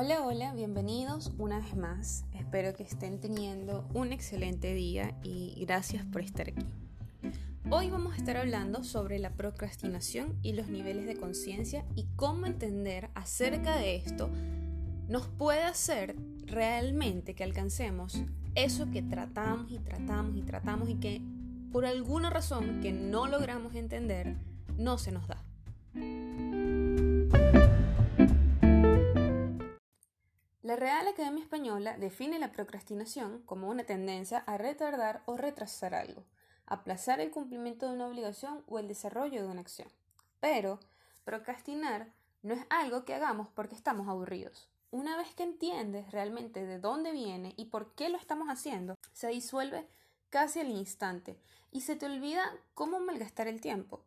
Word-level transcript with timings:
Hola, 0.00 0.22
hola, 0.24 0.54
bienvenidos 0.54 1.32
una 1.38 1.58
vez 1.58 1.76
más. 1.76 2.24
Espero 2.32 2.72
que 2.72 2.84
estén 2.84 3.18
teniendo 3.18 3.84
un 3.94 4.12
excelente 4.12 4.72
día 4.72 5.18
y 5.24 5.56
gracias 5.66 6.04
por 6.04 6.20
estar 6.20 6.48
aquí. 6.48 6.64
Hoy 7.68 7.90
vamos 7.90 8.14
a 8.14 8.16
estar 8.18 8.36
hablando 8.36 8.84
sobre 8.84 9.18
la 9.18 9.30
procrastinación 9.30 10.38
y 10.40 10.52
los 10.52 10.68
niveles 10.68 11.04
de 11.04 11.16
conciencia 11.16 11.84
y 11.96 12.06
cómo 12.14 12.46
entender 12.46 13.10
acerca 13.16 13.74
de 13.74 13.96
esto 13.96 14.30
nos 15.08 15.26
puede 15.26 15.64
hacer 15.64 16.14
realmente 16.46 17.34
que 17.34 17.42
alcancemos 17.42 18.22
eso 18.54 18.88
que 18.92 19.02
tratamos 19.02 19.68
y 19.72 19.80
tratamos 19.80 20.36
y 20.36 20.42
tratamos 20.42 20.88
y 20.90 20.94
que 20.94 21.20
por 21.72 21.84
alguna 21.84 22.30
razón 22.30 22.78
que 22.80 22.92
no 22.92 23.26
logramos 23.26 23.74
entender 23.74 24.36
no 24.76 24.96
se 24.96 25.10
nos 25.10 25.26
da. 25.26 25.47
La 30.68 30.76
Real 30.76 31.08
Academia 31.08 31.42
Española 31.42 31.96
define 31.96 32.38
la 32.38 32.52
procrastinación 32.52 33.40
como 33.46 33.70
una 33.70 33.84
tendencia 33.84 34.40
a 34.40 34.58
retardar 34.58 35.22
o 35.24 35.38
retrasar 35.38 35.94
algo, 35.94 36.26
aplazar 36.66 37.20
el 37.20 37.30
cumplimiento 37.30 37.86
de 37.86 37.94
una 37.94 38.06
obligación 38.06 38.64
o 38.66 38.78
el 38.78 38.86
desarrollo 38.86 39.40
de 39.40 39.48
una 39.48 39.62
acción. 39.62 39.88
Pero 40.40 40.78
procrastinar 41.24 42.12
no 42.42 42.52
es 42.52 42.60
algo 42.68 43.06
que 43.06 43.14
hagamos 43.14 43.48
porque 43.48 43.76
estamos 43.76 44.08
aburridos. 44.08 44.68
Una 44.90 45.16
vez 45.16 45.34
que 45.34 45.44
entiendes 45.44 46.12
realmente 46.12 46.66
de 46.66 46.78
dónde 46.78 47.12
viene 47.12 47.54
y 47.56 47.70
por 47.70 47.94
qué 47.94 48.10
lo 48.10 48.18
estamos 48.18 48.48
haciendo, 48.48 48.94
se 49.14 49.28
disuelve 49.28 49.88
casi 50.28 50.60
al 50.60 50.68
instante 50.68 51.40
y 51.70 51.80
se 51.80 51.96
te 51.96 52.04
olvida 52.04 52.44
cómo 52.74 53.00
malgastar 53.00 53.48
el 53.48 53.62
tiempo. 53.62 54.04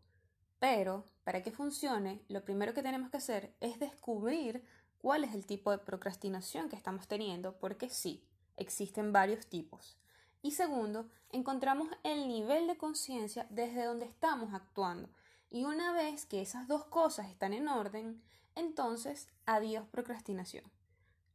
Pero, 0.60 1.06
para 1.24 1.42
que 1.42 1.50
funcione, 1.50 2.22
lo 2.28 2.46
primero 2.46 2.76
que 2.76 2.84
tenemos 2.84 3.10
que 3.10 3.18
hacer 3.18 3.56
es 3.62 3.80
descubrir 3.80 4.64
cuál 5.02 5.24
es 5.24 5.34
el 5.34 5.46
tipo 5.46 5.72
de 5.72 5.80
procrastinación 5.80 6.70
que 6.70 6.76
estamos 6.76 7.08
teniendo, 7.08 7.58
porque 7.58 7.90
sí, 7.90 8.24
existen 8.56 9.12
varios 9.12 9.48
tipos. 9.48 9.98
Y 10.44 10.52
segundo, 10.52 11.10
encontramos 11.30 11.90
el 12.04 12.28
nivel 12.28 12.68
de 12.68 12.78
conciencia 12.78 13.48
desde 13.50 13.86
donde 13.86 14.06
estamos 14.06 14.54
actuando. 14.54 15.10
Y 15.50 15.66
una 15.66 15.92
vez 15.92 16.26
que 16.26 16.42
esas 16.42 16.68
dos 16.68 16.86
cosas 16.86 17.30
están 17.30 17.54
en 17.54 17.68
orden, 17.68 18.22
entonces 18.56 19.28
adiós 19.46 19.86
procrastinación. 19.92 20.64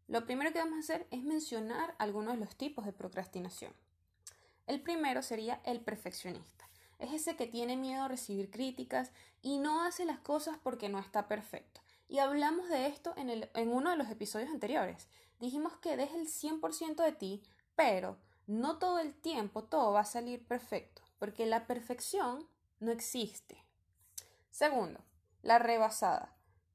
Lo 0.08 0.24
primero 0.24 0.52
que 0.52 0.60
vamos 0.60 0.76
a 0.76 0.80
hacer 0.80 1.06
es 1.10 1.24
mencionar 1.24 1.94
algunos 1.98 2.34
de 2.34 2.41
los 2.41 2.56
tipos 2.56 2.86
de 2.86 2.92
procrastinación. 2.92 3.72
El 4.66 4.80
primero 4.80 5.22
sería 5.22 5.60
el 5.64 5.80
perfeccionista. 5.80 6.69
Es 6.98 7.12
ese 7.12 7.36
que 7.36 7.46
tiene 7.46 7.76
miedo 7.76 8.04
a 8.04 8.08
recibir 8.08 8.50
críticas 8.50 9.12
y 9.42 9.58
no 9.58 9.82
hace 9.82 10.04
las 10.04 10.20
cosas 10.20 10.56
porque 10.62 10.88
no 10.88 10.98
está 10.98 11.28
perfecto. 11.28 11.80
Y 12.08 12.18
hablamos 12.18 12.68
de 12.68 12.86
esto 12.86 13.14
en, 13.16 13.48
en 13.52 13.72
uno 13.72 13.90
de 13.90 13.96
los 13.96 14.08
episodios 14.10 14.50
anteriores. 14.50 15.08
Dijimos 15.40 15.76
que 15.78 15.96
des 15.96 16.12
el 16.12 16.28
100% 16.28 17.02
de 17.02 17.12
ti, 17.12 17.42
pero 17.74 18.18
no 18.46 18.78
todo 18.78 18.98
el 19.00 19.14
tiempo 19.14 19.64
todo 19.64 19.92
va 19.92 20.00
a 20.00 20.04
salir 20.04 20.46
perfecto, 20.46 21.02
porque 21.18 21.46
la 21.46 21.66
perfección 21.66 22.48
no 22.78 22.92
existe. 22.92 23.64
Segundo, 24.50 25.00
la 25.42 25.58
rebasada. 25.58 26.32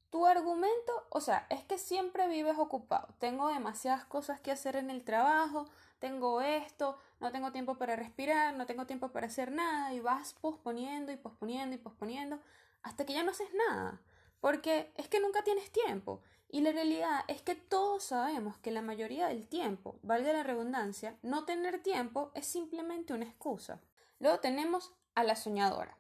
Tu 0.10 0.26
argumento, 0.26 1.08
o 1.10 1.22
sea, 1.22 1.48
es 1.50 1.64
que 1.64 1.78
siempre 1.78 2.28
vives 2.28 2.58
ocupado. 2.58 3.16
Tengo 3.18 3.48
demasiadas 3.48 4.04
cosas 4.04 4.42
que 4.42 4.52
hacer 4.52 4.76
en 4.76 4.90
el 4.90 5.06
trabajo, 5.06 5.70
tengo 6.00 6.42
esto, 6.42 6.98
no 7.22 7.32
tengo 7.32 7.54
tiempo 7.54 7.76
para 7.78 7.96
respirar, 7.96 8.54
no 8.56 8.66
tengo 8.66 8.86
tiempo 8.86 9.14
para 9.14 9.28
hacer 9.28 9.52
nada 9.52 9.94
y 9.94 10.02
vas 10.02 10.34
posponiendo 10.34 11.14
y 11.14 11.18
posponiendo 11.18 11.76
y 11.76 11.80
posponiendo 11.80 12.40
hasta 12.84 13.06
que 13.06 13.14
ya 13.14 13.24
no 13.24 13.32
haces 13.32 13.48
nada. 13.54 14.02
Porque 14.42 14.92
es 14.98 15.08
que 15.08 15.22
nunca 15.22 15.44
tienes 15.44 15.72
tiempo. 15.72 16.22
Y 16.50 16.60
la 16.60 16.74
realidad 16.74 17.24
es 17.30 17.42
que 17.42 17.56
todos 17.56 18.04
sabemos 18.04 18.58
que 18.58 18.72
la 18.72 18.82
mayoría 18.82 19.28
del 19.28 19.48
tiempo, 19.48 19.98
valga 20.02 20.34
la 20.34 20.44
redundancia, 20.44 21.18
no 21.22 21.46
tener 21.46 21.82
tiempo 21.82 22.32
es 22.36 22.46
simplemente 22.46 23.14
una 23.14 23.24
excusa. 23.24 23.80
Luego 24.20 24.40
tenemos 24.40 24.92
a 25.16 25.24
la 25.24 25.38
soñadora. 25.38 25.98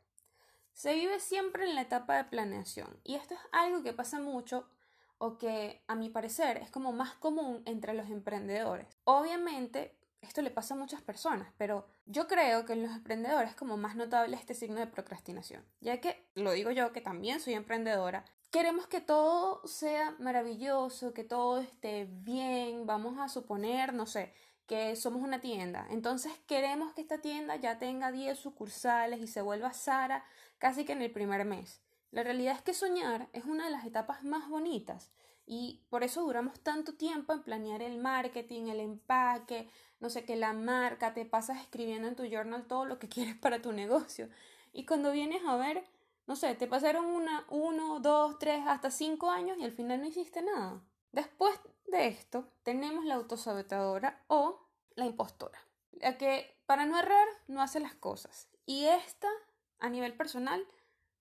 Se 0.73 0.93
vive 0.93 1.19
siempre 1.19 1.63
en 1.63 1.75
la 1.75 1.81
etapa 1.81 2.17
de 2.17 2.25
planeación 2.25 2.99
y 3.03 3.15
esto 3.15 3.33
es 3.33 3.39
algo 3.51 3.83
que 3.83 3.93
pasa 3.93 4.19
mucho 4.19 4.67
o 5.17 5.37
que 5.37 5.81
a 5.87 5.95
mi 5.95 6.09
parecer 6.09 6.57
es 6.57 6.69
como 6.71 6.91
más 6.91 7.13
común 7.13 7.61
entre 7.65 7.93
los 7.93 8.09
emprendedores. 8.09 8.87
Obviamente 9.03 9.95
esto 10.21 10.41
le 10.41 10.51
pasa 10.51 10.75
a 10.75 10.77
muchas 10.77 11.01
personas, 11.01 11.51
pero 11.57 11.87
yo 12.05 12.27
creo 12.27 12.65
que 12.65 12.73
en 12.73 12.83
los 12.83 12.91
emprendedores 12.91 13.51
es 13.51 13.55
como 13.55 13.77
más 13.77 13.95
notable 13.95 14.35
este 14.35 14.53
signo 14.53 14.79
de 14.79 14.87
procrastinación, 14.87 15.65
ya 15.79 15.99
que, 15.99 16.29
lo 16.35 16.51
digo 16.51 16.71
yo, 16.71 16.91
que 16.91 17.01
también 17.01 17.39
soy 17.39 17.53
emprendedora, 17.53 18.23
queremos 18.51 18.87
que 18.87 19.01
todo 19.01 19.65
sea 19.67 20.15
maravilloso, 20.19 21.13
que 21.13 21.23
todo 21.23 21.59
esté 21.59 22.07
bien, 22.09 22.85
vamos 22.85 23.17
a 23.19 23.29
suponer, 23.29 23.93
no 23.93 24.05
sé, 24.05 24.33
que 24.67 24.95
somos 24.95 25.21
una 25.21 25.41
tienda, 25.41 25.87
entonces 25.89 26.31
queremos 26.47 26.93
que 26.93 27.01
esta 27.01 27.19
tienda 27.19 27.55
ya 27.55 27.79
tenga 27.79 28.11
10 28.11 28.37
sucursales 28.37 29.19
y 29.19 29.27
se 29.27 29.41
vuelva 29.41 29.73
Sara 29.73 30.23
casi 30.59 30.85
que 30.85 30.93
en 30.93 31.01
el 31.01 31.11
primer 31.11 31.43
mes. 31.45 31.81
La 32.11 32.23
realidad 32.23 32.55
es 32.55 32.61
que 32.61 32.73
soñar 32.73 33.29
es 33.33 33.45
una 33.45 33.65
de 33.65 33.71
las 33.71 33.85
etapas 33.85 34.23
más 34.23 34.49
bonitas 34.49 35.11
y 35.45 35.81
por 35.89 36.03
eso 36.03 36.21
duramos 36.21 36.59
tanto 36.59 36.93
tiempo 36.93 37.33
en 37.33 37.43
planear 37.43 37.81
el 37.81 37.97
marketing, 37.97 38.67
el 38.67 38.79
empaque, 38.79 39.69
no 39.99 40.09
sé, 40.09 40.25
que 40.25 40.35
la 40.35 40.53
marca, 40.53 41.13
te 41.13 41.25
pasas 41.25 41.61
escribiendo 41.61 42.07
en 42.07 42.15
tu 42.15 42.25
journal 42.25 42.67
todo 42.67 42.85
lo 42.85 42.99
que 42.99 43.09
quieres 43.09 43.35
para 43.35 43.61
tu 43.61 43.71
negocio. 43.71 44.29
Y 44.73 44.85
cuando 44.85 45.11
vienes 45.11 45.43
a 45.45 45.55
ver, 45.57 45.83
no 46.27 46.35
sé, 46.35 46.55
te 46.55 46.67
pasaron 46.67 47.05
una, 47.05 47.45
uno, 47.49 47.99
dos, 47.99 48.39
tres, 48.39 48.63
hasta 48.67 48.91
cinco 48.91 49.29
años 49.29 49.57
y 49.57 49.63
al 49.63 49.71
final 49.71 49.99
no 49.99 50.07
hiciste 50.07 50.41
nada. 50.41 50.81
Después 51.11 51.59
de 51.87 52.07
esto, 52.07 52.47
tenemos 52.63 53.03
la 53.05 53.15
autosabotadora 53.15 54.23
o 54.27 54.61
la 54.95 55.05
impostora. 55.05 55.59
La 55.91 56.17
que 56.17 56.57
para 56.65 56.85
no 56.85 56.97
errar 56.97 57.27
no 57.47 57.61
hace 57.61 57.79
las 57.79 57.95
cosas. 57.95 58.47
Y 58.65 58.85
esta, 58.85 59.27
a 59.79 59.89
nivel 59.89 60.15
personal, 60.15 60.65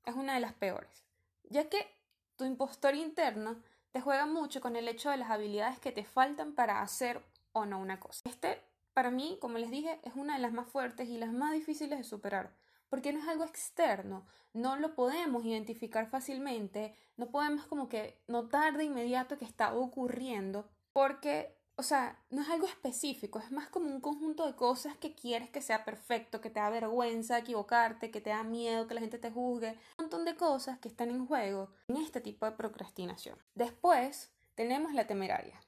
es 0.05 0.15
una 0.15 0.35
de 0.35 0.41
las 0.41 0.53
peores. 0.53 1.05
Ya 1.49 1.69
que 1.69 1.93
tu 2.37 2.45
impostor 2.45 2.95
interno 2.95 3.61
te 3.93 4.01
juega 4.01 4.27
mucho 4.27 4.61
con 4.61 4.77
el 4.77 4.89
hecho 4.89 5.11
de 5.11 5.17
las 5.17 5.31
habilidades 5.31 5.79
que 5.79 5.93
te 5.93 6.05
faltan 6.05 6.55
para 6.55 6.83
hacer 6.83 7.23
o 7.53 7.67
no 7.67 7.79
una 7.79 7.99
cosa. 8.01 8.29
Este 8.29 8.63
para 8.93 9.11
mí, 9.11 9.39
como 9.41 9.59
les 9.59 9.71
dije, 9.71 10.01
es 10.03 10.15
una 10.15 10.35
de 10.35 10.43
las 10.43 10.53
más 10.53 10.69
fuertes 10.69 11.09
y 11.09 11.19
las 11.19 11.33
más 11.33 11.53
difíciles 11.53 11.99
de 11.99 12.05
superar, 12.05 12.55
porque 12.89 13.13
no 13.13 13.21
es 13.21 13.29
algo 13.29 13.45
externo, 13.45 14.27
no 14.53 14.77
lo 14.77 14.95
podemos 14.95 15.45
identificar 15.45 16.09
fácilmente, 16.09 16.95
no 17.17 17.31
podemos 17.31 17.67
como 17.67 17.89
que 17.89 18.21
notar 18.27 18.77
de 18.77 18.85
inmediato 18.85 19.39
que 19.39 19.45
está 19.45 19.75
ocurriendo, 19.75 20.69
porque, 20.93 21.57
o 21.81 21.83
sea, 21.83 22.15
no 22.29 22.43
es 22.43 22.49
algo 22.51 22.67
específico, 22.67 23.39
es 23.39 23.51
más 23.51 23.69
como 23.69 23.87
un 23.87 24.03
conjunto 24.03 24.47
de 24.47 24.55
cosas 24.55 24.99
que 24.99 25.15
quieres 25.15 25.49
que 25.49 25.63
sea 25.63 25.87
perfecto, 25.87 26.43
que 26.43 26.51
te 26.51 26.61
da 26.61 26.69
vergüenza 26.69 27.39
equivocarte, 27.39 28.11
que 28.11 28.21
te 28.21 28.29
da 28.29 28.43
miedo 28.43 28.87
que 28.87 28.93
la 28.93 29.01
gente 29.01 29.19
te 29.19 29.31
juzgue, 29.31 29.79
un 29.97 30.05
montón 30.05 30.27
de 30.27 30.37
cosas 30.37 30.79
que 30.79 30.89
están 30.89 31.09
en 31.09 31.27
juego 31.27 31.71
en 31.89 31.97
este 31.97 32.21
tipo 32.21 32.45
de 32.45 32.53
procrastinación. 32.53 33.39
Después 33.55 34.31
tenemos 34.57 34.93
la 34.93 35.07
temeraria. 35.07 35.59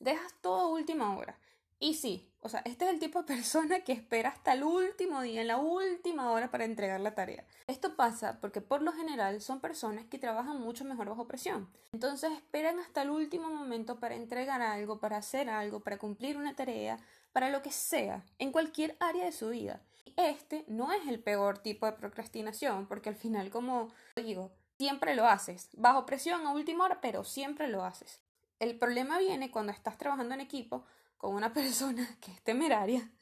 Dejas 0.00 0.32
todo 0.40 0.60
a 0.60 0.68
última 0.68 1.14
hora. 1.14 1.38
Y 1.80 1.94
sí, 1.94 2.28
o 2.40 2.48
sea, 2.48 2.60
este 2.64 2.84
es 2.86 2.90
el 2.90 2.98
tipo 2.98 3.20
de 3.20 3.26
persona 3.26 3.80
que 3.80 3.92
espera 3.92 4.30
hasta 4.30 4.52
el 4.52 4.64
último 4.64 5.22
día, 5.22 5.42
en 5.42 5.46
la 5.46 5.58
última 5.58 6.32
hora 6.32 6.50
para 6.50 6.64
entregar 6.64 7.00
la 7.00 7.14
tarea. 7.14 7.44
Esto 7.68 7.94
pasa 7.94 8.40
porque 8.40 8.60
por 8.60 8.82
lo 8.82 8.92
general 8.92 9.40
son 9.40 9.60
personas 9.60 10.04
que 10.06 10.18
trabajan 10.18 10.60
mucho 10.60 10.84
mejor 10.84 11.08
bajo 11.08 11.28
presión. 11.28 11.68
Entonces 11.92 12.32
esperan 12.32 12.80
hasta 12.80 13.02
el 13.02 13.10
último 13.10 13.48
momento 13.48 14.00
para 14.00 14.16
entregar 14.16 14.60
algo, 14.60 14.98
para 14.98 15.18
hacer 15.18 15.48
algo, 15.48 15.80
para 15.80 15.98
cumplir 15.98 16.36
una 16.36 16.56
tarea, 16.56 16.98
para 17.32 17.48
lo 17.50 17.62
que 17.62 17.70
sea, 17.70 18.24
en 18.38 18.50
cualquier 18.50 18.96
área 18.98 19.24
de 19.24 19.32
su 19.32 19.50
vida. 19.50 19.80
Este 20.16 20.64
no 20.66 20.92
es 20.92 21.06
el 21.06 21.20
peor 21.20 21.58
tipo 21.58 21.86
de 21.86 21.92
procrastinación, 21.92 22.86
porque 22.86 23.08
al 23.08 23.14
final, 23.14 23.50
como 23.50 23.92
digo, 24.16 24.50
siempre 24.78 25.14
lo 25.14 25.26
haces, 25.26 25.68
bajo 25.76 26.06
presión 26.06 26.44
a 26.44 26.52
última 26.52 26.84
hora, 26.84 27.00
pero 27.00 27.22
siempre 27.22 27.68
lo 27.68 27.84
haces. 27.84 28.20
El 28.58 28.76
problema 28.76 29.18
viene 29.18 29.52
cuando 29.52 29.70
estás 29.70 29.96
trabajando 29.98 30.34
en 30.34 30.40
equipo 30.40 30.84
con 31.18 31.34
una 31.34 31.52
persona 31.52 32.08
que 32.20 32.32
es 32.32 32.42
temeraria, 32.42 33.12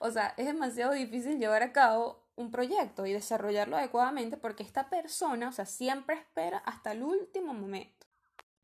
o 0.00 0.10
sea, 0.10 0.34
es 0.36 0.46
demasiado 0.46 0.92
difícil 0.92 1.38
llevar 1.38 1.62
a 1.62 1.72
cabo 1.72 2.22
un 2.34 2.50
proyecto 2.50 3.06
y 3.06 3.12
desarrollarlo 3.12 3.76
adecuadamente 3.76 4.36
porque 4.36 4.62
esta 4.62 4.90
persona, 4.90 5.48
o 5.48 5.52
sea, 5.52 5.66
siempre 5.66 6.16
espera 6.16 6.58
hasta 6.58 6.92
el 6.92 7.02
último 7.02 7.54
momento. 7.54 8.06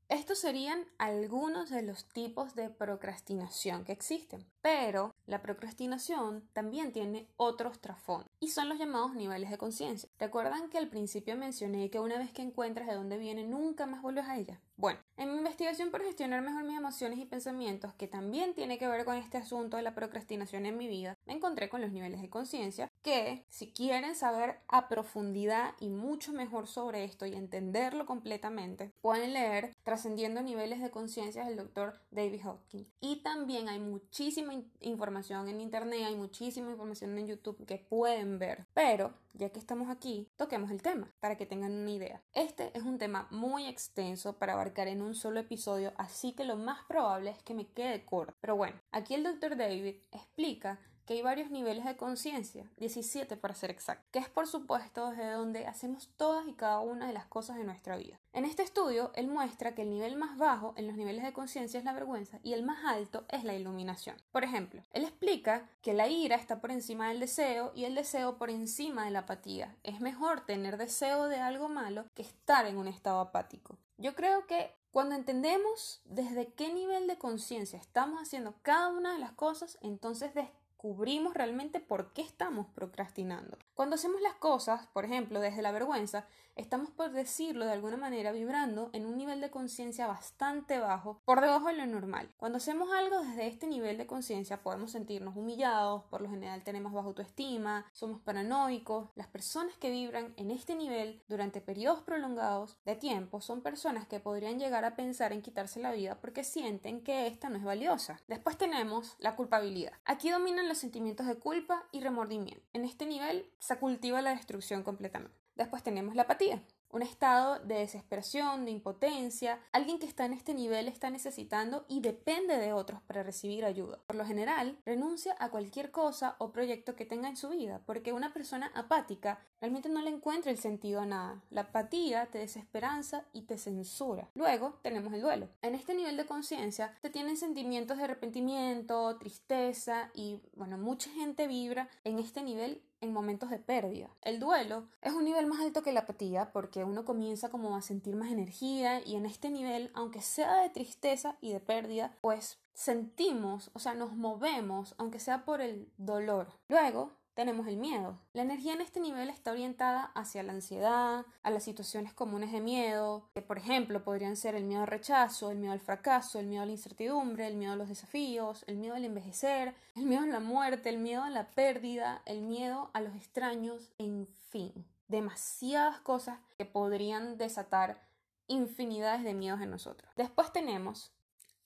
Estos 0.08 0.38
serían 0.38 0.86
algunos 0.96 1.68
de 1.68 1.82
los 1.82 2.08
tipos 2.08 2.54
de 2.54 2.70
procrastinación 2.70 3.84
que 3.84 3.92
existen, 3.92 4.46
pero 4.62 5.14
la 5.26 5.42
procrastinación 5.42 6.48
también 6.54 6.92
tiene 6.92 7.28
otros 7.36 7.78
trasfondos 7.78 8.32
y 8.40 8.48
son 8.48 8.70
los 8.70 8.78
llamados 8.78 9.14
niveles 9.14 9.50
de 9.50 9.58
conciencia. 9.58 10.08
¿Recuerdan 10.18 10.70
que 10.70 10.78
al 10.78 10.88
principio 10.88 11.36
mencioné 11.36 11.90
que 11.90 12.00
una 12.00 12.16
vez 12.16 12.32
que 12.32 12.40
encuentras 12.40 12.88
de 12.88 12.94
dónde 12.94 13.18
viene 13.18 13.44
nunca 13.44 13.84
más 13.84 14.00
vuelves 14.00 14.24
a 14.24 14.38
ella? 14.38 14.62
Bueno, 14.78 15.00
en 15.16 15.32
mi 15.32 15.38
investigación 15.38 15.90
para 15.90 16.04
gestionar 16.04 16.40
mejor 16.40 16.62
mis 16.62 16.78
emociones 16.78 17.18
y 17.18 17.24
pensamientos, 17.24 17.94
que 17.94 18.06
también 18.06 18.54
tiene 18.54 18.78
que 18.78 18.86
ver 18.86 19.04
con 19.04 19.16
este 19.16 19.36
asunto 19.36 19.76
de 19.76 19.82
la 19.82 19.96
procrastinación 19.96 20.66
en 20.66 20.78
mi 20.78 20.86
vida, 20.86 21.18
me 21.26 21.32
encontré 21.32 21.68
con 21.68 21.80
los 21.80 21.90
niveles 21.90 22.20
de 22.20 22.30
conciencia 22.30 22.88
que 23.02 23.44
si 23.48 23.72
quieren 23.72 24.14
saber 24.14 24.60
a 24.68 24.86
profundidad 24.86 25.74
y 25.80 25.88
mucho 25.88 26.32
mejor 26.32 26.68
sobre 26.68 27.02
esto 27.02 27.26
y 27.26 27.34
entenderlo 27.34 28.06
completamente, 28.06 28.92
pueden 29.00 29.32
leer 29.32 29.74
Trascendiendo 29.82 30.42
niveles 30.42 30.80
de 30.80 30.90
conciencia 30.90 31.44
del 31.44 31.56
doctor 31.56 31.98
David 32.12 32.42
Hawkins. 32.44 32.86
Y 33.00 33.22
también 33.22 33.68
hay 33.68 33.80
muchísima 33.80 34.52
información 34.80 35.48
en 35.48 35.60
internet, 35.60 36.02
hay 36.06 36.14
muchísima 36.14 36.70
información 36.70 37.18
en 37.18 37.26
YouTube 37.26 37.64
que 37.66 37.78
pueden 37.78 38.38
ver. 38.38 38.66
Pero 38.74 39.14
ya 39.32 39.50
que 39.50 39.58
estamos 39.58 39.88
aquí, 39.88 40.28
toquemos 40.36 40.70
el 40.70 40.82
tema 40.82 41.10
para 41.20 41.36
que 41.36 41.46
tengan 41.46 41.72
una 41.72 41.90
idea. 41.90 42.22
Este 42.34 42.76
es 42.76 42.82
un 42.82 42.98
tema 42.98 43.28
muy 43.30 43.66
extenso 43.66 44.36
para 44.36 44.56
en 44.76 45.02
un 45.02 45.14
solo 45.14 45.40
episodio, 45.40 45.92
así 45.96 46.32
que 46.32 46.44
lo 46.44 46.56
más 46.56 46.84
probable 46.86 47.30
es 47.30 47.42
que 47.42 47.54
me 47.54 47.66
quede 47.66 48.04
corto. 48.04 48.34
Pero 48.40 48.56
bueno, 48.56 48.76
aquí 48.92 49.14
el 49.14 49.24
doctor 49.24 49.56
David 49.56 49.96
explica 50.12 50.78
que 51.08 51.14
hay 51.14 51.22
varios 51.22 51.50
niveles 51.50 51.86
de 51.86 51.96
conciencia, 51.96 52.70
17 52.76 53.38
para 53.38 53.54
ser 53.54 53.70
exacto, 53.70 54.06
que 54.12 54.18
es 54.18 54.28
por 54.28 54.46
supuesto 54.46 55.08
desde 55.08 55.30
donde 55.30 55.66
hacemos 55.66 56.10
todas 56.18 56.46
y 56.46 56.52
cada 56.52 56.80
una 56.80 57.06
de 57.06 57.14
las 57.14 57.24
cosas 57.24 57.56
de 57.56 57.64
nuestra 57.64 57.96
vida. 57.96 58.20
En 58.34 58.44
este 58.44 58.62
estudio, 58.62 59.10
él 59.14 59.26
muestra 59.26 59.74
que 59.74 59.82
el 59.82 59.90
nivel 59.90 60.16
más 60.16 60.36
bajo 60.36 60.74
en 60.76 60.86
los 60.86 60.98
niveles 60.98 61.24
de 61.24 61.32
conciencia 61.32 61.78
es 61.78 61.84
la 61.86 61.94
vergüenza 61.94 62.40
y 62.42 62.52
el 62.52 62.62
más 62.62 62.84
alto 62.84 63.24
es 63.30 63.42
la 63.42 63.54
iluminación. 63.54 64.16
Por 64.32 64.44
ejemplo, 64.44 64.82
él 64.92 65.04
explica 65.04 65.66
que 65.80 65.94
la 65.94 66.08
ira 66.08 66.36
está 66.36 66.60
por 66.60 66.70
encima 66.70 67.08
del 67.08 67.20
deseo 67.20 67.72
y 67.74 67.86
el 67.86 67.94
deseo 67.94 68.36
por 68.36 68.50
encima 68.50 69.06
de 69.06 69.10
la 69.10 69.20
apatía. 69.20 69.74
Es 69.84 70.02
mejor 70.02 70.44
tener 70.44 70.76
deseo 70.76 71.28
de 71.28 71.40
algo 71.40 71.70
malo 71.70 72.04
que 72.14 72.20
estar 72.20 72.66
en 72.66 72.76
un 72.76 72.86
estado 72.86 73.20
apático. 73.20 73.78
Yo 73.98 74.14
creo 74.14 74.46
que 74.46 74.74
cuando 74.92 75.16
entendemos 75.16 76.00
desde 76.04 76.52
qué 76.52 76.72
nivel 76.72 77.08
de 77.08 77.18
conciencia 77.18 77.78
estamos 77.78 78.22
haciendo 78.22 78.54
cada 78.62 78.88
una 78.88 79.12
de 79.12 79.18
las 79.18 79.32
cosas, 79.32 79.76
entonces 79.82 80.32
cubrimos 80.78 81.34
realmente 81.34 81.80
por 81.80 82.12
qué 82.12 82.22
estamos 82.22 82.68
procrastinando. 82.68 83.58
Cuando 83.74 83.96
hacemos 83.96 84.20
las 84.22 84.34
cosas, 84.34 84.86
por 84.94 85.04
ejemplo, 85.04 85.40
desde 85.40 85.60
la 85.60 85.72
vergüenza, 85.72 86.26
estamos, 86.54 86.90
por 86.90 87.12
decirlo 87.12 87.64
de 87.66 87.72
alguna 87.72 87.96
manera, 87.96 88.32
vibrando 88.32 88.90
en 88.92 89.06
un 89.06 89.16
nivel 89.16 89.40
de 89.40 89.50
conciencia 89.50 90.06
bastante 90.06 90.78
bajo, 90.78 91.20
por 91.24 91.40
debajo 91.40 91.66
de 91.66 91.74
lo 91.74 91.86
normal. 91.86 92.32
Cuando 92.36 92.58
hacemos 92.58 92.90
algo 92.92 93.20
desde 93.20 93.46
este 93.46 93.66
nivel 93.66 93.98
de 93.98 94.06
conciencia, 94.06 94.62
podemos 94.62 94.92
sentirnos 94.92 95.36
humillados, 95.36 96.04
por 96.04 96.20
lo 96.20 96.30
general 96.30 96.62
tenemos 96.62 96.92
baja 96.92 97.08
autoestima, 97.08 97.84
somos 97.92 98.20
paranoicos. 98.20 99.10
Las 99.14 99.28
personas 99.28 99.76
que 99.76 99.90
vibran 99.90 100.32
en 100.36 100.50
este 100.50 100.74
nivel 100.74 101.22
durante 101.28 101.60
periodos 101.60 102.02
prolongados 102.02 102.78
de 102.84 102.96
tiempo 102.96 103.40
son 103.40 103.62
personas 103.62 104.06
que 104.06 104.20
podrían 104.20 104.58
llegar 104.58 104.84
a 104.84 104.96
pensar 104.96 105.32
en 105.32 105.42
quitarse 105.42 105.80
la 105.80 105.92
vida 105.92 106.20
porque 106.20 106.44
sienten 106.44 107.02
que 107.02 107.26
esta 107.26 107.48
no 107.48 107.56
es 107.56 107.64
valiosa. 107.64 108.20
Después 108.28 108.56
tenemos 108.56 109.16
la 109.18 109.36
culpabilidad. 109.36 109.92
Aquí 110.04 110.30
dominan 110.30 110.67
los 110.68 110.78
sentimientos 110.78 111.26
de 111.26 111.38
culpa 111.38 111.88
y 111.92 112.00
remordimiento. 112.00 112.64
En 112.72 112.84
este 112.84 113.06
nivel 113.06 113.50
se 113.58 113.76
cultiva 113.78 114.22
la 114.22 114.30
destrucción 114.30 114.82
completamente. 114.82 115.36
Después 115.54 115.82
tenemos 115.82 116.14
la 116.14 116.22
apatía 116.22 116.62
un 116.90 117.02
estado 117.02 117.58
de 117.60 117.76
desesperación, 117.76 118.64
de 118.64 118.70
impotencia. 118.70 119.60
Alguien 119.72 119.98
que 119.98 120.06
está 120.06 120.24
en 120.24 120.32
este 120.32 120.54
nivel 120.54 120.88
está 120.88 121.10
necesitando 121.10 121.84
y 121.88 122.00
depende 122.00 122.58
de 122.58 122.72
otros 122.72 123.00
para 123.02 123.22
recibir 123.22 123.64
ayuda. 123.64 123.98
Por 124.06 124.16
lo 124.16 124.24
general, 124.24 124.78
renuncia 124.84 125.36
a 125.38 125.50
cualquier 125.50 125.90
cosa 125.90 126.36
o 126.38 126.52
proyecto 126.52 126.96
que 126.96 127.06
tenga 127.06 127.28
en 127.28 127.36
su 127.36 127.50
vida, 127.50 127.82
porque 127.86 128.12
una 128.12 128.32
persona 128.32 128.70
apática 128.74 129.40
realmente 129.60 129.88
no 129.88 130.02
le 130.02 130.10
encuentra 130.10 130.50
el 130.50 130.58
sentido 130.58 131.00
a 131.00 131.06
nada. 131.06 131.42
La 131.50 131.62
apatía 131.62 132.26
te 132.26 132.38
desesperanza 132.38 133.24
y 133.32 133.42
te 133.42 133.58
censura. 133.58 134.28
Luego 134.34 134.78
tenemos 134.82 135.12
el 135.12 135.22
duelo. 135.22 135.48
En 135.62 135.74
este 135.74 135.94
nivel 135.94 136.16
de 136.16 136.26
conciencia 136.26 136.96
te 137.02 137.10
tienen 137.10 137.36
sentimientos 137.36 137.98
de 137.98 138.04
arrepentimiento, 138.04 139.16
tristeza 139.18 140.10
y, 140.14 140.40
bueno, 140.54 140.78
mucha 140.78 141.10
gente 141.10 141.46
vibra 141.46 141.88
en 142.04 142.18
este 142.18 142.42
nivel 142.42 142.82
en 143.00 143.12
momentos 143.12 143.50
de 143.50 143.58
pérdida. 143.58 144.10
El 144.22 144.40
duelo 144.40 144.88
es 145.02 145.12
un 145.12 145.24
nivel 145.24 145.46
más 145.46 145.60
alto 145.60 145.82
que 145.82 145.92
la 145.92 146.00
apatía 146.00 146.52
porque 146.52 146.84
uno 146.84 147.04
comienza 147.04 147.48
como 147.48 147.76
a 147.76 147.82
sentir 147.82 148.16
más 148.16 148.30
energía 148.30 149.00
y 149.06 149.16
en 149.16 149.26
este 149.26 149.50
nivel, 149.50 149.90
aunque 149.94 150.20
sea 150.20 150.62
de 150.62 150.70
tristeza 150.70 151.36
y 151.40 151.52
de 151.52 151.60
pérdida, 151.60 152.16
pues 152.20 152.58
sentimos, 152.74 153.70
o 153.74 153.80
sea, 153.80 153.94
nos 153.94 154.12
movemos, 154.12 154.94
aunque 154.98 155.18
sea 155.18 155.44
por 155.44 155.60
el 155.60 155.90
dolor. 155.96 156.48
Luego 156.68 157.17
tenemos 157.38 157.68
el 157.68 157.76
miedo. 157.76 158.18
La 158.32 158.42
energía 158.42 158.72
en 158.72 158.80
este 158.80 158.98
nivel 158.98 159.28
está 159.28 159.52
orientada 159.52 160.10
hacia 160.16 160.42
la 160.42 160.54
ansiedad, 160.54 161.24
a 161.44 161.50
las 161.50 161.62
situaciones 161.62 162.12
comunes 162.12 162.50
de 162.50 162.60
miedo, 162.60 163.30
que 163.32 163.42
por 163.42 163.58
ejemplo 163.58 164.02
podrían 164.02 164.34
ser 164.34 164.56
el 164.56 164.64
miedo 164.64 164.80
al 164.80 164.88
rechazo, 164.88 165.52
el 165.52 165.58
miedo 165.58 165.72
al 165.72 165.78
fracaso, 165.78 166.40
el 166.40 166.48
miedo 166.48 166.64
a 166.64 166.66
la 166.66 166.72
incertidumbre, 166.72 167.46
el 167.46 167.54
miedo 167.54 167.74
a 167.74 167.76
los 167.76 167.88
desafíos, 167.88 168.64
el 168.66 168.74
miedo 168.74 168.96
al 168.96 169.04
envejecer, 169.04 169.72
el 169.94 170.06
miedo 170.06 170.24
a 170.24 170.26
la 170.26 170.40
muerte, 170.40 170.88
el 170.88 170.98
miedo 170.98 171.22
a 171.22 171.30
la 171.30 171.48
pérdida, 171.50 172.22
el 172.26 172.40
miedo 172.40 172.90
a 172.92 173.00
los 173.00 173.14
extraños, 173.14 173.92
en 173.98 174.26
fin, 174.50 174.72
demasiadas 175.06 176.00
cosas 176.00 176.40
que 176.56 176.64
podrían 176.64 177.38
desatar 177.38 178.02
infinidades 178.48 179.22
de 179.22 179.34
miedos 179.34 179.60
en 179.60 179.70
nosotros. 179.70 180.10
Después 180.16 180.52
tenemos 180.52 181.12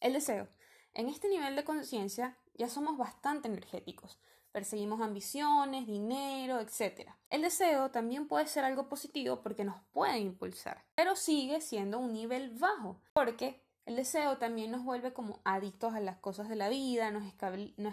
el 0.00 0.12
deseo. 0.12 0.48
En 0.92 1.08
este 1.08 1.30
nivel 1.30 1.56
de 1.56 1.64
conciencia 1.64 2.36
ya 2.52 2.68
somos 2.68 2.98
bastante 2.98 3.48
energéticos 3.48 4.18
perseguimos 4.52 5.00
ambiciones, 5.00 5.86
dinero, 5.86 6.60
etc. 6.60 7.10
El 7.30 7.42
deseo 7.42 7.90
también 7.90 8.28
puede 8.28 8.46
ser 8.46 8.64
algo 8.64 8.88
positivo 8.88 9.40
porque 9.40 9.64
nos 9.64 9.76
puede 9.92 10.18
impulsar, 10.18 10.84
pero 10.94 11.16
sigue 11.16 11.60
siendo 11.60 11.98
un 11.98 12.12
nivel 12.12 12.50
bajo, 12.50 13.00
porque 13.14 13.62
el 13.84 13.96
deseo 13.96 14.38
también 14.38 14.70
nos 14.70 14.84
vuelve 14.84 15.12
como 15.12 15.40
adictos 15.44 15.94
a 15.94 16.00
las 16.00 16.18
cosas 16.18 16.48
de 16.48 16.54
la 16.54 16.68
vida, 16.68 17.10
nos, 17.10 17.24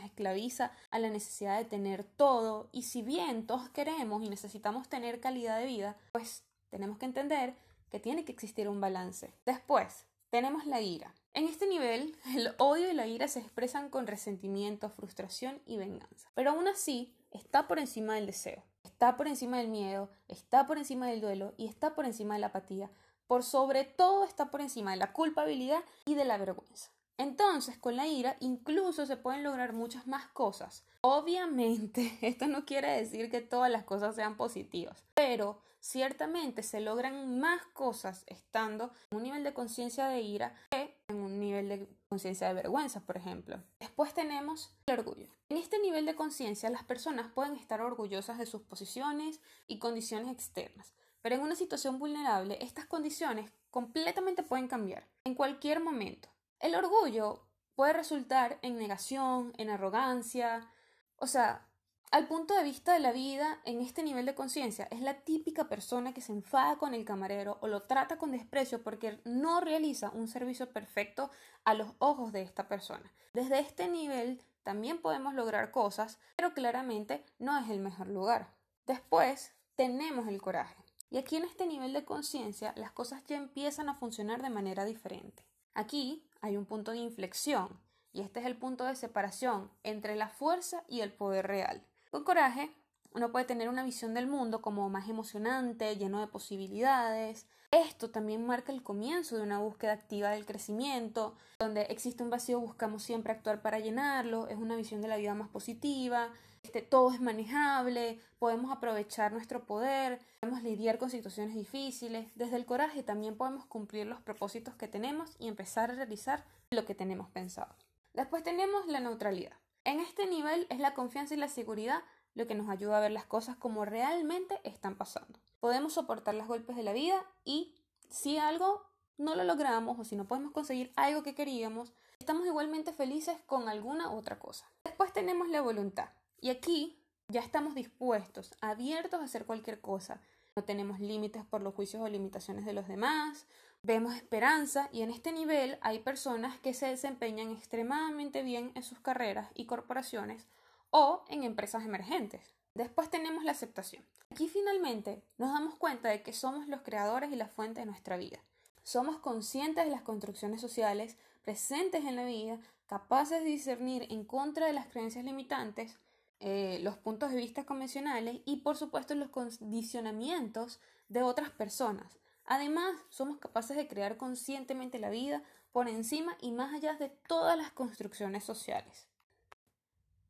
esclaviza 0.04 0.72
a 0.92 1.00
la 1.00 1.10
necesidad 1.10 1.58
de 1.58 1.66
tener 1.66 2.04
todo, 2.04 2.70
y 2.72 2.84
si 2.84 3.02
bien 3.02 3.48
todos 3.48 3.70
queremos 3.70 4.22
y 4.24 4.30
necesitamos 4.30 4.88
tener 4.88 5.20
calidad 5.20 5.58
de 5.58 5.66
vida, 5.66 5.98
pues 6.12 6.44
tenemos 6.70 7.00
que 7.00 7.06
entender 7.06 7.56
que 7.90 8.00
tiene 8.00 8.24
que 8.24 8.32
existir 8.32 8.70
un 8.70 8.80
balance. 8.80 9.34
Después, 9.46 10.06
tenemos 10.30 10.66
la 10.66 10.82
ira. 10.82 11.14
En 11.34 11.46
este 11.48 11.68
nivel, 11.68 12.16
el 12.36 12.54
odio 12.58 12.90
y 12.90 12.94
la 12.94 13.08
ira 13.08 13.28
se 13.28 13.40
expresan 13.40 13.90
con 13.90 14.08
resentimiento, 14.08 14.90
frustración 14.90 15.62
y 15.66 15.78
venganza. 15.78 16.30
Pero 16.34 16.52
aún 16.52 16.68
así, 16.68 17.14
está 17.32 17.68
por 17.68 17.80
encima 17.80 18.16
del 18.16 18.26
deseo, 18.26 18.64
está 18.84 19.18
por 19.18 19.28
encima 19.28 19.58
del 19.58 19.68
miedo, 19.68 20.10
está 20.28 20.66
por 20.66 20.78
encima 20.78 21.08
del 21.08 21.22
duelo 21.22 21.54
y 21.58 21.68
está 21.68 21.94
por 21.94 22.06
encima 22.06 22.36
de 22.36 22.42
la 22.42 22.48
apatía. 22.48 22.90
Por 23.28 23.44
sobre 23.44 23.84
todo 23.84 24.24
está 24.24 24.50
por 24.50 24.62
encima 24.62 24.92
de 24.92 24.98
la 24.98 25.14
culpabilidad 25.14 25.84
y 26.06 26.16
de 26.16 26.26
la 26.26 26.38
vergüenza. 26.38 26.90
Entonces, 27.20 27.78
con 27.78 27.98
la 27.98 28.08
ira 28.08 28.38
incluso 28.40 29.06
se 29.06 29.18
pueden 29.18 29.44
lograr 29.44 29.74
muchas 29.74 30.08
más 30.08 30.28
cosas. 30.30 30.86
Obviamente, 31.02 32.18
esto 32.22 32.48
no 32.48 32.66
quiere 32.66 32.90
decir 32.92 33.30
que 33.30 33.42
todas 33.42 33.70
las 33.70 33.84
cosas 33.84 34.16
sean 34.16 34.38
positivas, 34.38 35.04
pero 35.14 35.62
ciertamente 35.80 36.64
se 36.64 36.82
logran 36.82 37.40
más 37.40 37.66
cosas 37.74 38.24
estando 38.28 38.92
en 39.12 39.18
un 39.18 39.24
nivel 39.24 39.44
de 39.44 39.54
conciencia 39.54 40.08
de 40.08 40.22
ira 40.22 40.54
que 40.72 40.98
en 41.08 41.18
un 41.18 41.40
nivel 41.40 41.70
de 41.70 41.88
conciencia 42.10 42.48
de 42.48 42.54
vergüenza, 42.54 43.02
por 43.02 43.18
ejemplo. 43.18 43.62
Después 43.80 44.14
tenemos 44.14 44.76
el 44.88 45.00
orgullo. 45.00 45.28
En 45.50 45.58
este 45.58 45.80
nivel 45.80 46.06
de 46.06 46.16
conciencia 46.16 46.70
las 46.70 46.84
personas 46.84 47.32
pueden 47.32 47.56
estar 47.56 47.82
orgullosas 47.82 48.38
de 48.38 48.46
sus 48.46 48.62
posiciones 48.62 49.40
y 49.68 49.80
condiciones 49.80 50.32
externas, 50.32 50.94
pero 51.22 51.36
en 51.36 51.42
una 51.42 51.56
situación 51.56 52.00
vulnerable 52.00 52.58
estas 52.62 52.86
condiciones 52.86 53.52
completamente 53.72 54.44
pueden 54.44 54.68
cambiar 54.68 55.08
en 55.24 55.36
cualquier 55.36 55.80
momento. 55.80 56.30
El 56.60 56.76
orgullo 56.76 57.46
puede 57.76 57.94
resultar 57.94 58.60
en 58.62 58.78
negación, 58.78 59.54
en 59.58 59.70
arrogancia, 59.70 60.70
o 61.18 61.28
sea, 61.28 61.69
al 62.12 62.28
punto 62.28 62.56
de 62.56 62.64
vista 62.64 62.94
de 62.94 63.00
la 63.00 63.12
vida, 63.12 63.62
en 63.66 63.82
este 63.82 64.02
nivel 64.02 64.26
de 64.26 64.34
conciencia, 64.34 64.88
es 64.90 65.00
la 65.00 65.22
típica 65.22 65.70
persona 65.70 66.12
que 66.12 66.22
se 66.22 66.32
enfada 66.32 66.78
con 66.78 66.96
el 66.96 67.06
camarero 67.06 67.60
o 67.62 67.68
lo 67.68 67.84
trata 67.84 68.18
con 68.18 68.32
desprecio 68.32 68.82
porque 68.82 69.22
no 69.26 69.62
realiza 69.62 70.10
un 70.10 70.28
servicio 70.28 70.72
perfecto 70.72 71.30
a 71.66 71.76
los 71.76 71.90
ojos 72.00 72.32
de 72.32 72.42
esta 72.42 72.68
persona. 72.68 73.14
Desde 73.34 73.60
este 73.60 73.88
nivel 73.88 74.42
también 74.64 75.02
podemos 75.02 75.36
lograr 75.36 75.70
cosas, 75.70 76.18
pero 76.36 76.56
claramente 76.56 77.24
no 77.38 77.56
es 77.60 77.70
el 77.70 77.80
mejor 77.80 78.08
lugar. 78.08 78.56
Después 78.88 79.54
tenemos 79.76 80.28
el 80.28 80.42
coraje. 80.42 80.84
Y 81.12 81.20
aquí 81.20 81.36
en 81.36 81.44
este 81.44 81.68
nivel 81.68 81.94
de 81.94 82.06
conciencia 82.06 82.74
las 82.76 82.92
cosas 82.92 83.24
ya 83.28 83.38
empiezan 83.38 83.88
a 83.88 83.96
funcionar 83.96 84.42
de 84.42 84.50
manera 84.50 84.84
diferente. 84.84 85.46
Aquí 85.76 86.28
hay 86.42 86.58
un 86.58 86.66
punto 86.66 86.92
de 86.92 86.98
inflexión 86.98 87.80
y 88.12 88.22
este 88.22 88.40
es 88.40 88.48
el 88.48 88.58
punto 88.58 88.86
de 88.86 88.96
separación 88.96 89.72
entre 89.84 90.16
la 90.16 90.30
fuerza 90.30 90.84
y 90.88 91.02
el 91.02 91.14
poder 91.14 91.46
real. 91.46 91.86
Con 92.10 92.24
coraje, 92.24 92.72
uno 93.14 93.32
puede 93.32 93.46
tener 93.46 93.70
una 93.70 93.84
visión 93.84 94.16
del 94.16 94.26
mundo 94.26 94.62
como 94.62 94.90
más 94.90 95.08
emocionante, 95.10 95.96
lleno 95.96 96.20
de 96.20 96.28
posibilidades. 96.28 97.48
Esto 97.72 98.10
también 98.10 98.48
marca 98.48 98.72
el 98.72 98.82
comienzo 98.82 99.36
de 99.38 99.44
una 99.44 99.60
búsqueda 99.60 99.94
activa 99.94 100.32
del 100.32 100.48
crecimiento, 100.48 101.36
donde 101.60 101.84
existe 101.84 102.24
un 102.24 102.32
vacío, 102.32 102.60
buscamos 102.60 103.04
siempre 103.04 103.32
actuar 103.32 103.62
para 103.62 103.78
llenarlo, 103.78 104.48
es 104.48 104.58
una 104.58 104.76
visión 104.76 105.02
de 105.02 105.08
la 105.08 105.18
vida 105.18 105.36
más 105.36 105.50
positiva, 105.50 106.32
este, 106.64 106.82
todo 106.82 107.12
es 107.12 107.22
manejable, 107.22 108.20
podemos 108.40 108.72
aprovechar 108.72 109.32
nuestro 109.32 109.68
poder, 109.68 110.20
podemos 110.40 110.64
lidiar 110.64 110.98
con 110.98 111.12
situaciones 111.12 111.54
difíciles. 111.54 112.32
Desde 112.36 112.56
el 112.56 112.66
coraje 112.66 113.04
también 113.04 113.38
podemos 113.38 113.66
cumplir 113.66 114.08
los 114.08 114.20
propósitos 114.22 114.74
que 114.76 114.88
tenemos 114.88 115.36
y 115.38 115.48
empezar 115.48 115.92
a 115.92 115.96
realizar 115.96 116.44
lo 116.72 116.86
que 116.86 116.96
tenemos 116.96 117.30
pensado. 117.30 117.76
Después 118.14 118.44
tenemos 118.44 118.88
la 118.88 119.00
neutralidad. 119.00 119.54
En 119.84 120.00
este 120.00 120.28
nivel 120.28 120.68
es 120.70 120.80
la 120.80 120.94
confianza 120.94 121.34
y 121.34 121.38
la 121.38 121.48
seguridad 121.48 122.04
lo 122.36 122.48
que 122.48 122.56
nos 122.56 122.70
ayuda 122.70 122.98
a 122.98 123.02
ver 123.02 123.12
las 123.12 123.26
cosas 123.26 123.56
como 123.58 123.86
realmente 123.86 124.60
están 124.64 124.96
pasando. 124.96 125.40
Podemos 125.60 125.94
soportar 125.94 126.36
los 126.36 126.48
golpes 126.48 126.76
de 126.76 126.84
la 126.84 126.94
vida 126.94 127.22
y 127.44 127.74
si 128.10 128.38
algo 128.38 128.84
no 129.18 129.36
lo 129.36 129.44
logramos 129.44 130.00
o 130.00 130.04
si 130.04 130.16
no 130.16 130.26
podemos 130.26 130.52
conseguir 130.52 130.92
algo 130.96 131.24
que 131.24 131.36
queríamos, 131.36 131.94
estamos 132.20 132.46
igualmente 132.46 132.94
felices 132.94 133.38
con 133.46 133.68
alguna 133.68 134.12
otra 134.12 134.40
cosa. 134.40 134.72
Después 134.84 135.12
tenemos 135.14 135.50
la 135.50 135.62
voluntad. 135.62 136.10
Y 136.40 136.50
aquí 136.50 136.98
ya 137.28 137.42
estamos 137.42 137.76
dispuestos, 137.76 138.56
abiertos 138.62 139.20
a 139.20 139.26
hacer 139.26 139.46
cualquier 139.46 139.82
cosa. 139.82 140.22
No 140.56 140.64
tenemos 140.64 141.00
límites 141.00 141.46
por 141.46 141.62
los 141.62 141.76
juicios 141.76 142.02
o 142.02 142.08
limitaciones 142.08 142.66
de 142.66 142.74
los 142.74 142.88
demás. 142.88 143.46
Vemos 143.82 144.14
esperanza 144.14 144.90
y 144.92 145.04
en 145.04 145.10
este 145.10 145.32
nivel 145.32 145.78
hay 145.82 146.00
personas 146.00 146.60
que 146.60 146.74
se 146.74 146.88
desempeñan 146.88 147.52
extremadamente 147.52 148.44
bien 148.44 148.74
en 148.76 148.84
sus 148.84 149.00
carreras 149.00 149.50
y 149.56 149.66
corporaciones 149.66 150.48
o 150.92 151.24
en 151.30 151.44
empresas 151.44 151.86
emergentes. 151.86 152.54
Después 152.74 153.10
tenemos 153.10 153.46
la 153.46 153.52
aceptación. 153.52 154.04
Aquí 154.32 154.50
finalmente 154.50 155.24
nos 155.38 155.54
damos 155.54 155.76
cuenta 155.76 156.10
de 156.10 156.22
que 156.22 156.34
somos 156.34 156.68
los 156.68 156.82
creadores 156.82 157.32
y 157.32 157.38
la 157.38 157.48
fuente 157.48 157.80
de 157.80 157.86
nuestra 157.86 158.18
vida. 158.18 158.40
Somos 158.84 159.18
conscientes 159.20 159.86
de 159.86 159.92
las 159.92 160.02
construcciones 160.02 160.60
sociales 160.60 161.16
presentes 161.46 162.04
en 162.04 162.18
la 162.18 162.26
vida, 162.26 162.60
capaces 162.86 163.44
de 163.44 163.50
discernir 163.50 164.08
en 164.10 164.26
contra 164.26 164.66
de 164.68 164.74
las 164.74 164.88
creencias 164.88 165.24
limitantes, 165.24 165.98
eh, 166.42 166.80
los 166.84 166.98
puntos 166.98 167.32
de 167.32 167.38
vista 167.38 167.66
convencionales 167.66 168.42
y 168.46 168.58
por 168.58 168.76
supuesto 168.76 169.16
los 169.16 169.30
condicionamientos 169.30 170.80
de 171.08 171.24
otras 171.24 171.50
personas. 171.50 172.20
Además, 172.52 172.96
somos 173.10 173.38
capaces 173.38 173.78
de 173.78 173.88
crear 173.88 174.18
conscientemente 174.18 174.98
la 174.98 175.12
vida 175.12 175.44
por 175.72 175.88
encima 175.88 176.36
y 176.42 176.52
más 176.52 176.74
allá 176.74 176.96
de 176.96 177.10
todas 177.28 177.56
las 177.56 177.72
construcciones 177.72 178.44
sociales. 178.44 179.08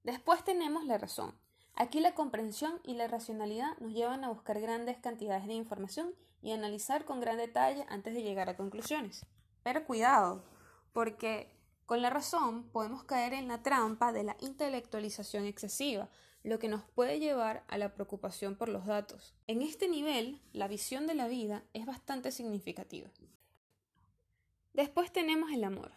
Después 0.03 0.43
tenemos 0.43 0.83
la 0.83 0.97
razón. 0.97 1.33
Aquí 1.75 2.01
la 2.01 2.15
comprensión 2.15 2.81
y 2.83 2.95
la 2.95 3.07
racionalidad 3.07 3.77
nos 3.79 3.93
llevan 3.93 4.25
a 4.25 4.29
buscar 4.29 4.59
grandes 4.59 4.97
cantidades 4.97 5.47
de 5.47 5.53
información 5.53 6.13
y 6.41 6.51
analizar 6.51 7.05
con 7.05 7.21
gran 7.21 7.37
detalle 7.37 7.85
antes 7.87 8.13
de 8.13 8.21
llegar 8.21 8.49
a 8.49 8.57
conclusiones. 8.57 9.25
Pero 9.63 9.85
cuidado, 9.85 10.43
porque 10.91 11.55
con 11.85 12.01
la 12.01 12.09
razón 12.09 12.69
podemos 12.73 13.05
caer 13.05 13.31
en 13.31 13.47
la 13.47 13.63
trampa 13.63 14.11
de 14.11 14.23
la 14.23 14.35
intelectualización 14.41 15.45
excesiva, 15.45 16.09
lo 16.43 16.59
que 16.59 16.69
nos 16.69 16.83
puede 16.83 17.19
llevar 17.19 17.63
a 17.67 17.77
la 17.77 17.93
preocupación 17.93 18.55
por 18.55 18.69
los 18.69 18.85
datos. 18.85 19.35
En 19.47 19.61
este 19.61 19.87
nivel, 19.87 20.41
la 20.53 20.67
visión 20.67 21.07
de 21.07 21.15
la 21.15 21.27
vida 21.27 21.63
es 21.73 21.85
bastante 21.85 22.31
significativa. 22.31 23.09
Después 24.73 25.11
tenemos 25.11 25.51
el 25.51 25.63
amor. 25.63 25.91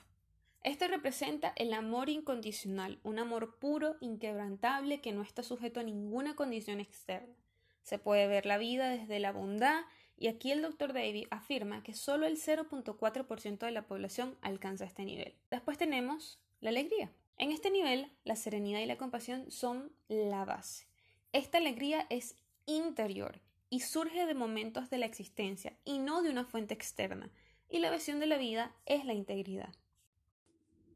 Este 0.63 0.89
representa 0.89 1.53
el 1.57 1.73
amor 1.73 2.09
incondicional, 2.09 3.01
un 3.03 3.19
amor 3.19 3.59
puro, 3.59 3.97
inquebrantable, 4.01 5.01
que 5.01 5.13
no 5.13 5.23
está 5.23 5.43
sujeto 5.43 5.81
a 5.81 5.85
ninguna 5.85 6.37
condición 6.37 6.81
externa. 6.81 7.35
Se 7.83 7.99
puede 7.99 8.29
ver 8.29 8.47
la 8.47 8.59
vida 8.59 8.89
desde 8.89 9.19
la 9.19 9.33
bondad 9.33 9.83
y 10.17 10.29
aquí 10.29 10.53
el 10.53 10.63
Dr. 10.63 10.93
Davy 10.93 11.27
afirma 11.31 11.83
que 11.83 11.95
solo 11.95 12.27
el 12.27 12.37
0.4% 12.37 13.59
de 13.59 13.73
la 13.73 13.87
población 13.87 14.37
alcanza 14.41 14.85
este 14.85 15.05
nivel. 15.05 15.35
Después 15.51 15.79
tenemos 15.79 16.41
la 16.61 16.71
alegría. 16.71 17.13
En 17.39 17.51
este 17.51 17.71
nivel, 17.71 18.11
la 18.25 18.37
serenidad 18.37 18.81
y 18.81 18.87
la 18.87 18.99
compasión 18.99 19.51
son 19.51 19.93
la 20.09 20.45
base. 20.45 20.87
Esta 21.33 21.59
alegría 21.59 22.07
es 22.11 22.37
interior 22.67 23.41
y 23.71 23.81
surge 23.81 24.27
de 24.27 24.35
momentos 24.35 24.91
de 24.91 24.99
la 24.99 25.07
existencia 25.07 25.77
y 25.85 25.99
no 25.99 26.23
de 26.23 26.31
una 26.31 26.45
fuente 26.45 26.75
externa. 26.75 27.31
Y 27.69 27.79
la 27.79 27.91
visión 27.91 28.21
de 28.21 28.27
la 28.27 28.37
vida 28.37 28.75
es 28.85 29.05
la 29.05 29.15
integridad. 29.15 29.75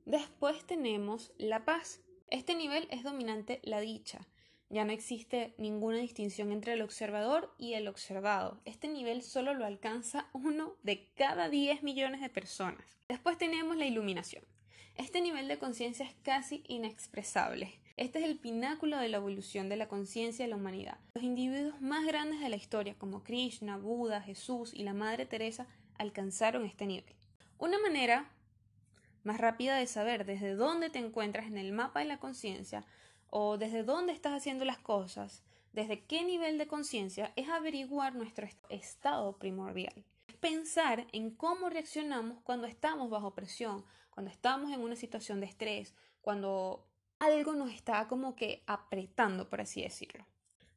Después 0.05 0.65
tenemos 0.67 1.33
la 1.39 1.65
paz. 1.65 2.03
Este 2.29 2.55
nivel 2.55 2.87
es 2.91 3.03
dominante 3.03 3.61
la 3.65 3.81
dicha. 3.81 4.29
Ya 4.69 4.85
no 4.85 4.93
existe 4.93 5.55
ninguna 5.59 5.99
distinción 5.99 6.53
entre 6.53 6.75
el 6.75 6.83
observador 6.83 7.55
y 7.57 7.75
el 7.75 7.89
observado. 7.89 8.61
Este 8.65 8.89
nivel 8.89 9.23
solo 9.23 9.55
lo 9.55 9.65
alcanza 9.65 10.29
uno 10.33 10.75
de 10.83 11.09
cada 11.15 11.49
10 11.49 11.83
millones 11.83 12.21
de 12.21 12.29
personas. 12.29 12.85
Después 13.09 13.39
tenemos 13.39 13.77
la 13.77 13.87
iluminación. 13.87 14.45
Este 14.97 15.21
nivel 15.21 15.47
de 15.47 15.59
conciencia 15.59 16.07
es 16.07 16.15
casi 16.23 16.65
inexpresable. 16.69 17.79
Este 17.99 18.19
es 18.19 18.25
el 18.25 18.39
pináculo 18.39 18.97
de 18.97 19.11
la 19.11 19.19
evolución 19.19 19.69
de 19.69 19.77
la 19.77 19.89
conciencia 19.89 20.47
de 20.47 20.49
la 20.49 20.57
humanidad. 20.57 20.97
Los 21.15 21.23
individuos 21.23 21.83
más 21.83 22.07
grandes 22.07 22.41
de 22.41 22.49
la 22.49 22.57
historia, 22.57 22.95
como 22.97 23.23
Krishna, 23.23 23.77
Buda, 23.77 24.23
Jesús 24.23 24.73
y 24.73 24.85
la 24.85 24.95
Madre 24.95 25.27
Teresa, 25.27 25.67
alcanzaron 25.99 26.65
este 26.65 26.87
nivel. 26.87 27.15
Una 27.59 27.79
manera 27.79 28.31
más 29.23 29.39
rápida 29.39 29.77
de 29.77 29.87
saber 29.87 30.25
desde 30.25 30.55
dónde 30.55 30.89
te 30.89 30.99
encuentras 30.99 31.47
en 31.47 31.59
el 31.59 31.73
mapa 31.73 32.01
de 32.01 32.07
la 32.07 32.19
conciencia 32.19 32.87
o 33.29 33.59
desde 33.59 33.83
dónde 33.83 34.15
estás 34.15 34.33
haciendo 34.33 34.65
las 34.65 34.79
cosas, 34.79 35.43
desde 35.75 36.05
qué 36.05 36.25
nivel 36.25 36.57
de 36.57 36.69
conciencia, 36.69 37.35
es 37.37 37.51
averiguar 37.51 38.15
nuestro 38.15 38.49
estado 38.71 39.37
primordial. 39.37 40.07
Es 40.27 40.37
pensar 40.37 41.07
en 41.13 41.33
cómo 41.33 41.69
reaccionamos 41.69 42.39
cuando 42.45 42.67
estamos 42.67 43.11
bajo 43.11 43.35
presión, 43.35 43.85
cuando 44.17 44.31
estamos 44.31 44.73
en 44.73 44.81
una 44.81 44.97
situación 44.97 45.41
de 45.41 45.47
estrés, 45.47 45.95
cuando 46.23 46.89
algo 47.19 47.53
nos 47.53 47.71
está 47.71 48.09
como 48.09 48.35
que 48.35 48.63
apretando, 48.67 49.51
por 49.51 49.61
así 49.61 49.83
decirlo. 49.83 50.25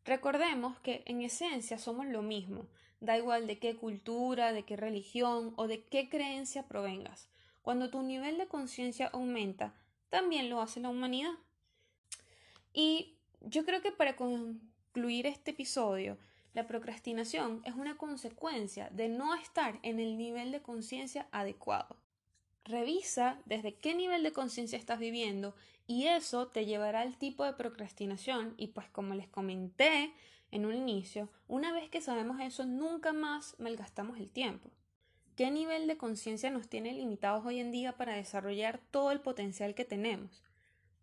Recordemos 0.04 0.78
que 0.80 1.04
en 1.06 1.22
esencia 1.22 1.78
somos 1.78 2.06
lo 2.08 2.22
mismo, 2.22 2.68
da 3.00 3.18
igual 3.18 3.48
de 3.48 3.58
qué 3.58 3.78
cultura, 3.78 4.52
de 4.52 4.64
qué 4.64 4.76
religión 4.76 5.54
o 5.56 5.70
de 5.70 5.86
qué 5.86 6.10
creencia 6.10 6.68
provengas. 6.68 7.30
Cuando 7.62 7.90
tu 7.90 8.02
nivel 8.02 8.38
de 8.38 8.50
conciencia 8.50 9.08
aumenta, 9.14 9.74
también 10.10 10.50
lo 10.50 10.60
hace 10.60 10.82
la 10.82 10.90
humanidad. 10.90 11.32
Y 12.74 13.16
yo 13.40 13.64
creo 13.64 13.82
que 13.82 13.94
para 13.94 14.18
concluir 14.18 15.28
este 15.28 15.52
episodio, 15.52 16.18
la 16.52 16.68
procrastinación 16.68 17.62
es 17.64 17.74
una 17.76 17.96
consecuencia 17.96 18.90
de 18.90 19.08
no 19.08 19.34
estar 19.34 19.80
en 19.82 20.02
el 20.02 20.18
nivel 20.18 20.52
de 20.52 20.62
conciencia 20.62 21.30
adecuado. 21.32 21.96
Revisa 22.70 23.42
desde 23.46 23.74
qué 23.74 23.96
nivel 23.96 24.22
de 24.22 24.32
conciencia 24.32 24.78
estás 24.78 25.00
viviendo 25.00 25.56
y 25.88 26.06
eso 26.06 26.50
te 26.50 26.68
llevará 26.68 27.02
al 27.02 27.18
tipo 27.18 27.44
de 27.44 27.54
procrastinación 27.54 28.54
y 28.58 28.68
pues 28.68 28.88
como 28.90 29.16
les 29.16 29.28
comenté 29.28 30.14
en 30.52 30.68
un 30.68 30.76
inicio, 30.76 31.30
una 31.48 31.74
vez 31.74 31.90
que 31.90 32.00
sabemos 32.00 32.40
eso 32.40 32.66
nunca 32.66 33.12
más 33.12 33.56
malgastamos 33.58 34.20
el 34.20 34.30
tiempo. 34.30 34.70
¿Qué 35.36 35.50
nivel 35.50 35.88
de 35.88 35.98
conciencia 35.98 36.52
nos 36.52 36.70
tiene 36.70 36.94
limitados 36.94 37.44
hoy 37.44 37.60
en 37.60 37.72
día 37.72 37.98
para 37.98 38.14
desarrollar 38.14 38.80
todo 38.92 39.12
el 39.12 39.20
potencial 39.20 39.74
que 39.74 39.86
tenemos? 39.86 40.44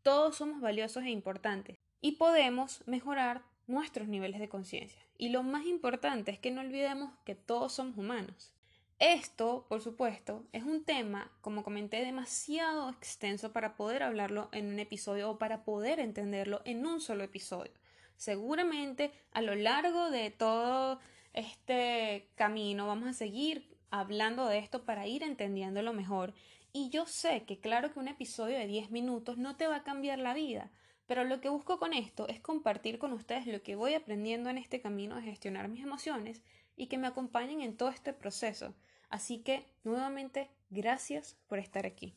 Todos 0.02 0.36
somos 0.36 0.60
valiosos 0.60 1.02
e 1.02 1.10
importantes 1.10 1.78
y 2.00 2.12
podemos 2.12 2.84
mejorar 2.86 3.42
nuestros 3.66 4.06
niveles 4.06 4.38
de 4.38 4.48
conciencia. 4.48 5.00
Y 5.18 5.30
lo 5.30 5.42
más 5.42 5.66
importante 5.66 6.30
es 6.30 6.38
que 6.38 6.52
no 6.52 6.60
olvidemos 6.60 7.10
que 7.24 7.34
todos 7.34 7.72
somos 7.72 7.98
humanos. 7.98 8.52
Esto, 8.98 9.66
por 9.68 9.82
supuesto, 9.82 10.46
es 10.52 10.62
un 10.62 10.82
tema, 10.82 11.30
como 11.42 11.62
comenté, 11.62 12.02
demasiado 12.02 12.88
extenso 12.88 13.52
para 13.52 13.76
poder 13.76 14.02
hablarlo 14.02 14.48
en 14.52 14.68
un 14.68 14.78
episodio 14.78 15.30
o 15.30 15.38
para 15.38 15.64
poder 15.64 16.00
entenderlo 16.00 16.62
en 16.64 16.86
un 16.86 17.02
solo 17.02 17.22
episodio. 17.22 17.72
Seguramente 18.16 19.12
a 19.32 19.42
lo 19.42 19.54
largo 19.54 20.10
de 20.10 20.30
todo 20.30 20.98
este 21.34 22.30
camino 22.36 22.86
vamos 22.86 23.08
a 23.10 23.12
seguir 23.12 23.68
hablando 23.90 24.46
de 24.46 24.58
esto 24.58 24.86
para 24.86 25.06
ir 25.06 25.22
entendiéndolo 25.22 25.92
mejor. 25.92 26.32
Y 26.72 26.88
yo 26.88 27.04
sé 27.04 27.44
que 27.44 27.60
claro 27.60 27.92
que 27.92 27.98
un 27.98 28.08
episodio 28.08 28.56
de 28.56 28.66
10 28.66 28.90
minutos 28.92 29.36
no 29.36 29.56
te 29.56 29.66
va 29.66 29.76
a 29.76 29.84
cambiar 29.84 30.18
la 30.18 30.32
vida, 30.32 30.70
pero 31.06 31.22
lo 31.24 31.42
que 31.42 31.50
busco 31.50 31.78
con 31.78 31.92
esto 31.92 32.28
es 32.28 32.40
compartir 32.40 32.98
con 32.98 33.12
ustedes 33.12 33.46
lo 33.46 33.62
que 33.62 33.76
voy 33.76 33.92
aprendiendo 33.92 34.48
en 34.48 34.56
este 34.56 34.80
camino 34.80 35.16
de 35.16 35.22
gestionar 35.22 35.68
mis 35.68 35.84
emociones 35.84 36.40
y 36.76 36.86
que 36.86 36.98
me 36.98 37.06
acompañen 37.06 37.60
en 37.60 37.76
todo 37.76 37.88
este 37.88 38.12
proceso. 38.12 38.74
Así 39.08 39.38
que, 39.38 39.66
nuevamente, 39.84 40.50
gracias 40.70 41.36
por 41.48 41.58
estar 41.58 41.86
aquí. 41.86 42.14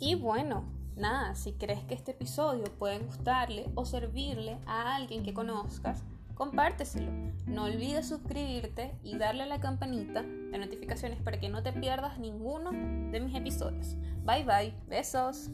Y 0.00 0.16
bueno, 0.16 0.64
Nada, 0.96 1.34
si 1.34 1.52
crees 1.54 1.82
que 1.84 1.94
este 1.94 2.10
episodio 2.10 2.64
puede 2.78 2.98
gustarle 2.98 3.70
o 3.74 3.84
servirle 3.84 4.58
a 4.66 4.94
alguien 4.94 5.22
que 5.22 5.32
conozcas, 5.32 6.04
compárteselo. 6.34 7.10
No 7.46 7.64
olvides 7.64 8.08
suscribirte 8.08 8.94
y 9.02 9.16
darle 9.16 9.44
a 9.44 9.46
la 9.46 9.60
campanita 9.60 10.22
de 10.22 10.58
notificaciones 10.58 11.20
para 11.22 11.40
que 11.40 11.48
no 11.48 11.62
te 11.62 11.72
pierdas 11.72 12.18
ninguno 12.18 12.72
de 13.10 13.20
mis 13.20 13.34
episodios. 13.34 13.96
Bye 14.24 14.44
bye, 14.44 14.74
besos. 14.86 15.50